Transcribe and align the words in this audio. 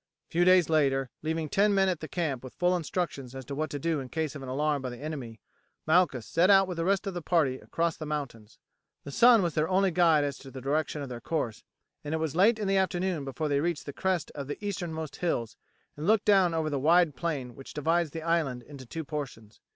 A 0.27 0.31
few 0.31 0.45
days 0.45 0.67
later, 0.67 1.11
leaving 1.21 1.47
ten 1.47 1.75
men 1.75 1.87
at 1.87 1.99
the 1.99 2.07
camp 2.07 2.43
with 2.43 2.55
full 2.55 2.75
instructions 2.75 3.35
as 3.35 3.45
to 3.45 3.53
what 3.53 3.69
to 3.69 3.77
do 3.77 3.99
in 3.99 4.09
case 4.09 4.33
of 4.33 4.41
an 4.41 4.49
alarm 4.49 4.81
by 4.81 4.89
the 4.89 4.97
enemy, 4.97 5.39
Malchus 5.85 6.25
set 6.25 6.49
out 6.49 6.67
with 6.67 6.77
the 6.77 6.85
rest 6.85 7.05
of 7.05 7.13
the 7.13 7.21
party 7.21 7.59
across 7.59 7.97
the 7.97 8.05
mountains. 8.07 8.57
The 9.03 9.11
sun 9.11 9.43
was 9.43 9.53
their 9.53 9.69
only 9.69 9.91
guide 9.91 10.23
as 10.23 10.39
to 10.39 10.49
the 10.49 10.59
direction 10.59 11.03
of 11.03 11.09
their 11.09 11.21
course, 11.21 11.63
and 12.03 12.15
it 12.15 12.19
was 12.19 12.35
late 12.35 12.57
in 12.57 12.67
the 12.67 12.77
afternoon 12.77 13.25
before 13.25 13.47
they 13.47 13.59
reached 13.59 13.85
the 13.85 13.93
crest 13.93 14.31
of 14.33 14.47
the 14.47 14.57
easternmost 14.65 15.17
hills 15.17 15.55
and 15.95 16.07
looked 16.07 16.25
down 16.25 16.55
over 16.55 16.71
the 16.71 16.79
wide 16.79 17.15
plain 17.15 17.53
which 17.53 17.75
divides 17.75 18.09
the 18.09 18.23
island 18.23 18.63
into 18.63 18.87
two 18.87 19.03
portions. 19.03 19.59